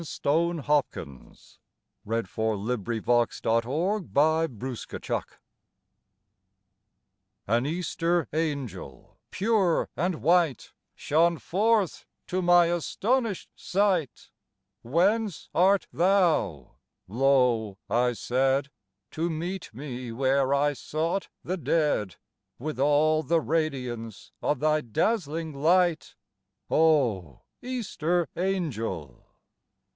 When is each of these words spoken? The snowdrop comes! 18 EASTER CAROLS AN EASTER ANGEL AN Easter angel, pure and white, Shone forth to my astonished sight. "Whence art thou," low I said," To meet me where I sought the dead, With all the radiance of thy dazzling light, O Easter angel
The 0.01 0.05
snowdrop 0.05 0.89
comes! 0.89 1.59
18 2.11 2.23
EASTER 2.23 2.23
CAROLS 2.25 3.39
AN 3.45 4.07
EASTER 4.07 4.97
ANGEL 4.97 5.27
AN 7.45 7.65
Easter 7.67 8.27
angel, 8.33 9.19
pure 9.29 9.89
and 9.95 10.15
white, 10.23 10.73
Shone 10.95 11.37
forth 11.37 12.07
to 12.25 12.41
my 12.41 12.65
astonished 12.71 13.51
sight. 13.55 14.31
"Whence 14.81 15.49
art 15.53 15.85
thou," 15.93 16.77
low 17.07 17.77
I 17.87 18.13
said," 18.13 18.71
To 19.11 19.29
meet 19.29 19.69
me 19.71 20.11
where 20.11 20.51
I 20.51 20.73
sought 20.73 21.29
the 21.43 21.57
dead, 21.57 22.15
With 22.57 22.79
all 22.79 23.21
the 23.21 23.39
radiance 23.39 24.31
of 24.41 24.61
thy 24.61 24.81
dazzling 24.81 25.53
light, 25.53 26.15
O 26.71 27.41
Easter 27.61 28.27
angel 28.35 29.27